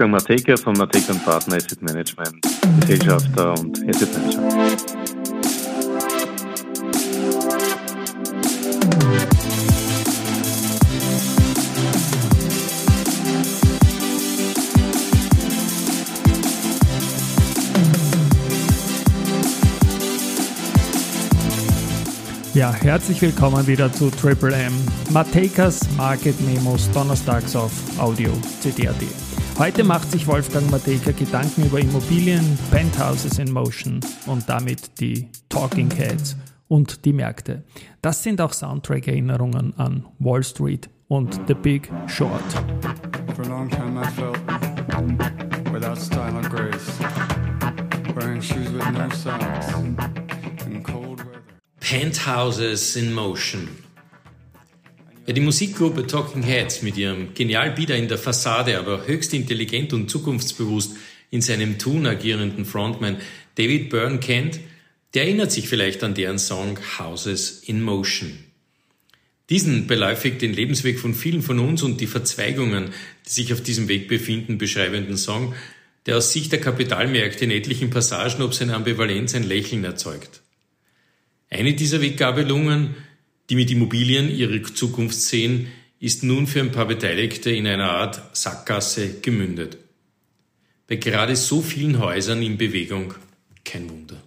Wolfgang 0.00 0.12
Mateka 0.12 0.56
von 0.56 0.74
Mateka 0.74 1.12
Partner 1.24 1.56
Asset 1.56 1.82
Management, 1.82 2.40
Gesellschafter 2.82 3.58
und 3.58 3.80
Asset 3.88 4.08
Manager. 4.16 4.42
Ja, 22.54 22.72
herzlich 22.72 23.20
willkommen 23.20 23.66
wieder 23.66 23.92
zu 23.92 24.10
Triple 24.10 24.54
M. 24.54 24.72
Matekas 25.10 25.80
Market 25.96 26.40
Memos 26.42 26.88
donnerstags 26.92 27.56
auf 27.56 27.72
Audio 27.98 28.30
CD.at. 28.60 29.27
Heute 29.58 29.82
macht 29.82 30.12
sich 30.12 30.28
Wolfgang 30.28 30.70
Mateka 30.70 31.10
Gedanken 31.10 31.64
über 31.66 31.80
Immobilien, 31.80 32.56
Penthouses 32.70 33.40
in 33.40 33.50
Motion 33.50 33.98
und 34.26 34.48
damit 34.48 35.00
die 35.00 35.28
Talking 35.48 35.90
Heads 35.90 36.36
und 36.68 37.04
die 37.04 37.12
Märkte. 37.12 37.64
Das 38.00 38.22
sind 38.22 38.40
auch 38.40 38.52
Soundtrack-Erinnerungen 38.52 39.74
an 39.76 40.06
Wall 40.20 40.44
Street 40.44 40.88
und 41.08 41.40
The 41.48 41.54
Big 41.54 41.90
Short. 42.06 42.40
For 43.34 43.44
a 43.46 43.48
long 43.48 43.68
time 43.68 44.00
I 44.00 44.06
felt 44.12 44.38
without 45.72 45.96
style 45.96 46.36
or 46.36 46.48
grace, 46.48 47.00
wearing 48.14 48.40
shoes 48.40 48.72
with 48.72 48.88
no 48.92 49.08
socks 49.10 49.74
in 50.66 50.84
cold 50.84 51.18
weather. 51.18 51.42
Penthouses 51.80 52.94
in 52.94 53.12
Motion. 53.12 53.87
Ja, 55.28 55.34
die 55.34 55.42
Musikgruppe 55.42 56.06
Talking 56.06 56.42
Heads 56.42 56.80
mit 56.80 56.96
ihrem 56.96 57.34
genial 57.34 57.72
Bieder 57.72 57.98
in 57.98 58.08
der 58.08 58.16
Fassade, 58.16 58.78
aber 58.78 59.06
höchst 59.06 59.34
intelligent 59.34 59.92
und 59.92 60.08
zukunftsbewusst 60.08 60.96
in 61.30 61.42
seinem 61.42 61.78
Tun 61.78 62.06
agierenden 62.06 62.64
Frontman 62.64 63.18
David 63.56 63.90
Byrne 63.90 64.20
kennt, 64.20 64.58
der 65.12 65.24
erinnert 65.24 65.52
sich 65.52 65.68
vielleicht 65.68 66.02
an 66.02 66.14
deren 66.14 66.38
Song 66.38 66.78
Houses 66.98 67.62
in 67.62 67.82
Motion. 67.82 68.38
Diesen 69.50 69.86
beläufigt 69.86 70.40
den 70.40 70.54
Lebensweg 70.54 70.98
von 70.98 71.12
vielen 71.12 71.42
von 71.42 71.58
uns 71.58 71.82
und 71.82 72.00
die 72.00 72.06
Verzweigungen, 72.06 72.86
die 73.26 73.30
sich 73.30 73.52
auf 73.52 73.62
diesem 73.62 73.86
Weg 73.88 74.08
befinden, 74.08 74.56
beschreibenden 74.56 75.18
Song, 75.18 75.54
der 76.06 76.16
aus 76.16 76.32
Sicht 76.32 76.52
der 76.52 76.60
Kapitalmärkte 76.62 77.44
in 77.44 77.50
etlichen 77.50 77.90
Passagen 77.90 78.40
ob 78.40 78.54
seine 78.54 78.74
Ambivalenz 78.74 79.34
ein 79.34 79.46
Lächeln 79.46 79.84
erzeugt. 79.84 80.40
Eine 81.50 81.74
dieser 81.74 82.00
Weggabelungen 82.00 82.94
die 83.48 83.54
mit 83.54 83.70
Immobilien 83.70 84.30
ihre 84.30 84.62
Zukunft 84.62 85.20
sehen, 85.20 85.68
ist 86.00 86.22
nun 86.22 86.46
für 86.46 86.60
ein 86.60 86.72
paar 86.72 86.86
Beteiligte 86.86 87.50
in 87.50 87.66
einer 87.66 87.90
Art 87.90 88.36
Sackgasse 88.36 89.20
gemündet. 89.20 89.78
Bei 90.86 90.96
gerade 90.96 91.36
so 91.36 91.60
vielen 91.60 91.98
Häusern 91.98 92.42
in 92.42 92.56
Bewegung 92.56 93.14
kein 93.64 93.90
Wunder. 93.90 94.22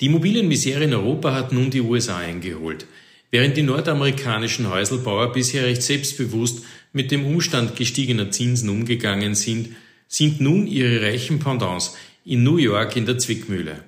Die 0.00 0.06
Immobilienmisere 0.06 0.84
in 0.84 0.94
Europa 0.94 1.32
hat 1.32 1.52
nun 1.52 1.70
die 1.70 1.80
USA 1.80 2.18
eingeholt. 2.18 2.86
Während 3.30 3.56
die 3.56 3.62
nordamerikanischen 3.62 4.68
Häuselbauer 4.68 5.32
bisher 5.32 5.64
recht 5.64 5.82
selbstbewusst 5.82 6.64
mit 6.92 7.10
dem 7.10 7.24
Umstand 7.24 7.76
gestiegener 7.76 8.30
Zinsen 8.30 8.68
umgegangen 8.68 9.34
sind, 9.34 9.70
sind 10.08 10.40
nun 10.40 10.66
ihre 10.66 11.00
reichen 11.02 11.38
Pendants 11.38 11.96
in 12.24 12.42
New 12.42 12.58
York 12.58 12.96
in 12.96 13.06
der 13.06 13.18
Zwickmühle. 13.18 13.84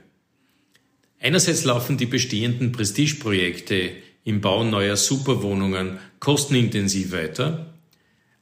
Einerseits 1.25 1.65
laufen 1.65 1.97
die 1.97 2.05
bestehenden 2.05 2.71
Prestigeprojekte 2.71 3.93
im 4.25 4.43
Bau 4.43 4.63
neuer 4.63 4.95
Superwohnungen 4.95 5.99
kostenintensiv 6.21 7.13
weiter. 7.13 7.73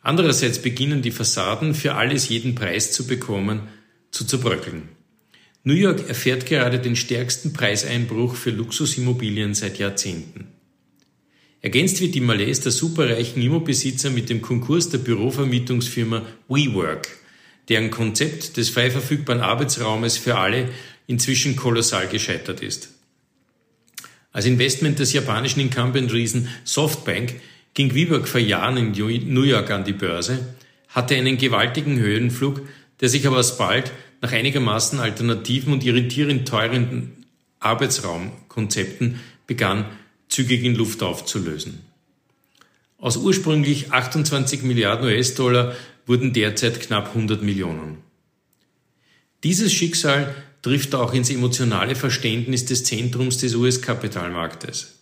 Andererseits 0.01 0.59
beginnen 0.59 1.01
die 1.01 1.13
Fassaden 1.13 1.77
für 1.77 1.95
alles 1.95 2.29
jeden 2.29 2.57
Preis 2.57 2.91
zu 2.91 3.07
bekommen, 3.07 3.69
zu 4.11 4.25
zerbröckeln. 4.25 4.89
New 5.63 5.75
York 5.75 6.09
erfährt 6.09 6.45
gerade 6.47 6.81
den 6.81 6.97
stärksten 6.97 7.53
Preiseinbruch 7.53 8.35
für 8.35 8.51
Luxusimmobilien 8.51 9.55
seit 9.55 9.79
Jahrzehnten. 9.79 10.49
Ergänzt 11.61 12.01
wird 12.01 12.17
die 12.17 12.21
Malaise 12.21 12.63
der 12.63 12.73
superreichen 12.73 13.41
Immobesitzer 13.41 14.11
mit 14.11 14.29
dem 14.29 14.43
Konkurs 14.43 14.89
der 14.89 14.99
Bürovermietungsfirma 14.99 16.27
WeWork, 16.49 17.07
deren 17.69 17.93
Konzept 17.93 18.57
des 18.57 18.71
frei 18.71 18.91
verfügbaren 18.91 19.41
Arbeitsraumes 19.41 20.17
für 20.17 20.37
alle 20.37 20.69
inzwischen 21.13 21.57
kolossal 21.57 22.09
gescheitert 22.09 22.63
ist. 22.63 22.89
Als 24.33 24.47
Investment 24.47 24.99
des 24.99 25.13
japanischen 25.13 25.61
Incumbent-Riesen 25.61 26.49
Softbank 26.65 27.35
ging 27.75 27.95
WeWork 27.95 28.27
vor 28.27 28.41
Jahren 28.41 28.79
in 28.79 28.93
New 29.35 29.43
York 29.43 29.71
an 29.71 29.85
die 29.85 29.93
Börse, 29.93 30.55
hatte 30.89 31.15
einen 31.15 31.37
gewaltigen 31.37 31.99
Höhenflug, 31.99 32.63
der 33.01 33.11
sich 33.11 33.27
aber 33.27 33.37
alsbald 33.37 33.93
nach 34.23 34.33
einigermaßen 34.33 35.01
alternativen 35.01 35.73
und 35.73 35.85
irritierend 35.85 36.49
teuren 36.49 37.27
Arbeitsraumkonzepten 37.61 39.21
begann, 39.47 39.85
zügig 40.29 40.65
in 40.65 40.75
Luft 40.75 41.03
aufzulösen. 41.03 41.81
Aus 42.97 43.19
ursprünglich 43.19 43.93
28 43.93 44.63
Milliarden 44.63 45.07
US-Dollar 45.07 45.77
wurden 46.07 46.33
derzeit 46.33 46.81
knapp 46.81 47.09
100 47.09 47.43
Millionen. 47.43 47.99
Dieses 49.45 49.73
Schicksal 49.73 50.35
trifft 50.63 50.95
auch 50.95 51.13
ins 51.13 51.31
emotionale 51.31 51.95
Verständnis 51.95 52.65
des 52.65 52.85
Zentrums 52.85 53.39
des 53.39 53.55
US-Kapitalmarktes. 53.55 55.01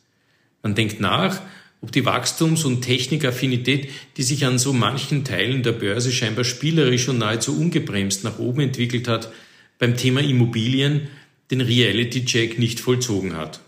Man 0.62 0.74
denkt 0.74 1.00
nach, 1.00 1.40
ob 1.82 1.92
die 1.92 2.04
Wachstums- 2.04 2.64
und 2.64 2.82
Technikaffinität, 2.82 3.90
die 4.16 4.22
sich 4.22 4.44
an 4.44 4.58
so 4.58 4.72
manchen 4.72 5.24
Teilen 5.24 5.62
der 5.62 5.72
Börse 5.72 6.12
scheinbar 6.12 6.44
spielerisch 6.44 7.08
und 7.08 7.18
nahezu 7.18 7.58
ungebremst 7.58 8.24
nach 8.24 8.38
oben 8.38 8.60
entwickelt 8.60 9.08
hat, 9.08 9.32
beim 9.78 9.96
Thema 9.96 10.20
Immobilien 10.20 11.08
den 11.50 11.60
Reality-Check 11.60 12.58
nicht 12.58 12.80
vollzogen 12.80 13.36
hat. 13.36 13.60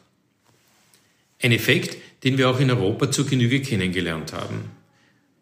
Ein 1.42 1.52
Effekt, 1.52 1.96
den 2.24 2.38
wir 2.38 2.50
auch 2.50 2.60
in 2.60 2.70
Europa 2.70 3.10
zur 3.10 3.26
Genüge 3.26 3.60
kennengelernt 3.60 4.32
haben. 4.32 4.70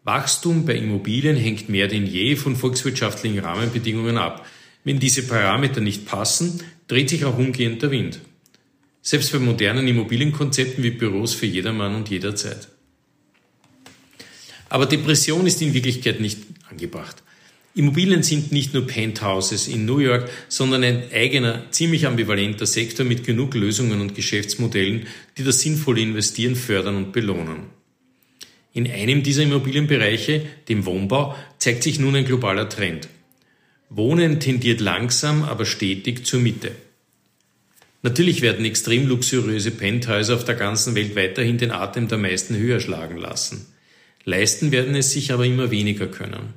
Wachstum 0.03 0.65
bei 0.65 0.75
Immobilien 0.75 1.35
hängt 1.35 1.69
mehr 1.69 1.87
denn 1.87 2.07
je 2.07 2.35
von 2.35 2.55
volkswirtschaftlichen 2.55 3.39
Rahmenbedingungen 3.39 4.17
ab, 4.17 4.45
wenn 4.83 4.99
diese 4.99 5.23
Parameter 5.23 5.81
nicht 5.81 6.05
passen, 6.05 6.61
dreht 6.87 7.09
sich 7.09 7.25
auch 7.25 7.37
umgehend 7.37 7.81
der 7.81 7.91
Wind. 7.91 8.19
Selbst 9.01 9.31
bei 9.31 9.39
modernen 9.39 9.87
Immobilienkonzepten 9.87 10.83
wie 10.83 10.91
Büros 10.91 11.33
für 11.33 11.45
jedermann 11.45 11.95
und 11.95 12.09
jederzeit. 12.09 12.67
Aber 14.69 14.85
Depression 14.85 15.45
ist 15.47 15.61
in 15.61 15.73
Wirklichkeit 15.73 16.19
nicht 16.19 16.39
angebracht. 16.69 17.23
Immobilien 17.73 18.21
sind 18.21 18.51
nicht 18.51 18.73
nur 18.73 18.85
Penthouses 18.85 19.67
in 19.67 19.85
New 19.85 19.99
York, 19.99 20.29
sondern 20.49 20.83
ein 20.83 21.03
eigener, 21.13 21.71
ziemlich 21.71 22.05
ambivalenter 22.05 22.65
Sektor 22.65 23.05
mit 23.05 23.23
genug 23.23 23.53
Lösungen 23.53 24.01
und 24.01 24.13
Geschäftsmodellen, 24.13 25.07
die 25.37 25.43
das 25.43 25.61
sinnvolle 25.61 26.01
Investieren 26.01 26.55
fördern 26.55 26.97
und 26.97 27.13
belohnen. 27.13 27.67
In 28.73 28.89
einem 28.89 29.23
dieser 29.23 29.43
Immobilienbereiche, 29.43 30.45
dem 30.67 30.85
Wohnbau, 30.85 31.35
zeigt 31.59 31.83
sich 31.83 31.99
nun 31.99 32.15
ein 32.15 32.25
globaler 32.25 32.67
Trend. 32.67 33.07
Wohnen 33.93 34.39
tendiert 34.39 34.79
langsam, 34.79 35.43
aber 35.43 35.65
stetig 35.65 36.25
zur 36.25 36.39
Mitte. 36.39 36.71
Natürlich 38.03 38.41
werden 38.41 38.63
extrem 38.63 39.05
luxuriöse 39.05 39.71
Penthäuser 39.71 40.35
auf 40.35 40.45
der 40.45 40.55
ganzen 40.55 40.95
Welt 40.95 41.13
weiterhin 41.17 41.57
den 41.57 41.71
Atem 41.71 42.07
der 42.07 42.17
meisten 42.17 42.55
höher 42.55 42.79
schlagen 42.79 43.17
lassen. 43.17 43.65
Leisten 44.23 44.71
werden 44.71 44.95
es 44.95 45.11
sich 45.11 45.33
aber 45.33 45.45
immer 45.45 45.71
weniger 45.71 46.07
können. 46.07 46.53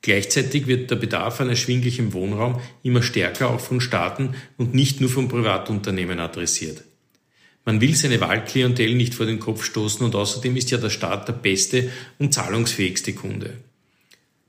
Gleichzeitig 0.00 0.66
wird 0.66 0.90
der 0.90 0.96
Bedarf 0.96 1.38
an 1.42 1.50
erschwinglichem 1.50 2.14
Wohnraum 2.14 2.62
immer 2.82 3.02
stärker 3.02 3.50
auch 3.50 3.60
von 3.60 3.82
Staaten 3.82 4.34
und 4.56 4.72
nicht 4.72 5.02
nur 5.02 5.10
von 5.10 5.28
Privatunternehmen 5.28 6.18
adressiert. 6.18 6.82
Man 7.66 7.82
will 7.82 7.94
seine 7.94 8.22
Wahlklientel 8.22 8.94
nicht 8.94 9.14
vor 9.14 9.26
den 9.26 9.38
Kopf 9.38 9.64
stoßen 9.64 10.02
und 10.02 10.14
außerdem 10.14 10.56
ist 10.56 10.70
ja 10.70 10.78
der 10.78 10.88
Staat 10.88 11.28
der 11.28 11.34
beste 11.34 11.90
und 12.18 12.32
zahlungsfähigste 12.32 13.12
Kunde. 13.12 13.58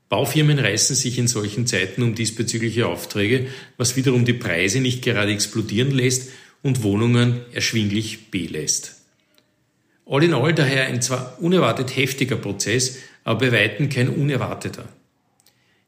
Baufirmen 0.10 0.58
reißen 0.58 0.96
sich 0.96 1.20
in 1.20 1.28
solchen 1.28 1.68
Zeiten 1.68 2.02
um 2.02 2.16
diesbezügliche 2.16 2.88
Aufträge, 2.88 3.48
was 3.78 3.96
wiederum 3.96 4.26
die 4.26 4.34
Preise 4.34 4.82
nicht 4.82 5.04
gerade 5.04 5.32
explodieren 5.32 5.92
lässt 5.92 6.32
und 6.64 6.82
Wohnungen 6.82 7.42
erschwinglich 7.54 8.32
belässt. 8.32 8.96
All 10.08 10.24
in 10.24 10.34
all 10.34 10.54
daher 10.54 10.88
ein 10.88 11.04
zwar 11.04 11.38
unerwartet 11.40 11.96
heftiger 11.96 12.38
Prozess, 12.38 12.98
aber 13.24 13.42
bei 13.42 13.52
weitem 13.52 13.90
kein 13.90 14.10
unerwarteter. 14.10 14.90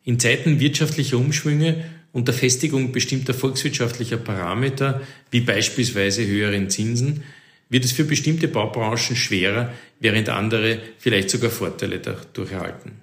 In 0.03 0.19
Zeiten 0.19 0.59
wirtschaftlicher 0.59 1.17
Umschwünge 1.17 1.83
und 2.11 2.27
der 2.27 2.35
Festigung 2.35 2.91
bestimmter 2.91 3.33
volkswirtschaftlicher 3.33 4.17
Parameter, 4.17 5.01
wie 5.31 5.41
beispielsweise 5.41 6.25
höheren 6.27 6.69
Zinsen, 6.69 7.23
wird 7.69 7.85
es 7.85 7.91
für 7.91 8.03
bestimmte 8.03 8.47
Baubranchen 8.47 9.15
schwerer, 9.15 9.73
während 9.99 10.29
andere 10.29 10.79
vielleicht 10.99 11.31
sogar 11.31 11.49
Vorteile 11.49 11.99
dadurch 11.99 12.51
erhalten 12.51 13.01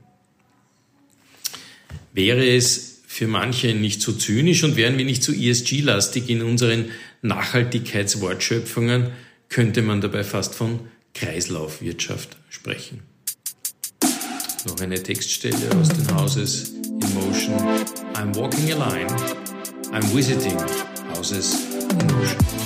wäre 2.19 2.45
es 2.45 3.03
für 3.07 3.29
manche 3.29 3.75
nicht 3.75 4.03
so 4.03 4.13
zynisch 4.13 4.65
und 4.65 4.77
wären 4.77 4.99
wir 4.99 5.05
nicht 5.05 5.23
so 5.23 5.33
ESG-lastig 5.33 6.29
in 6.29 6.43
unseren 6.43 6.87
Nachhaltigkeitswortschöpfungen, 7.23 9.13
könnte 9.49 9.83
man 9.83 10.01
dabei 10.01 10.25
fast 10.25 10.57
von 10.57 10.81
Kreislaufwirtschaft 11.15 12.37
sprechen. 12.51 13.03
noch 14.67 14.81
eine 14.81 15.01
Textstelle 15.01 15.71
aus 15.81 15.89
den 15.89 16.15
Houses 16.15 16.71
in 16.71 17.15
Motion. 17.15 17.55
I'm 18.15 18.35
walking 18.35 18.73
a 18.73 18.77
line. 18.77 19.09
I'm 19.93 20.03
visiting 20.13 20.59
Houses 21.15 21.55
in 21.91 22.07
Motion. 22.09 22.58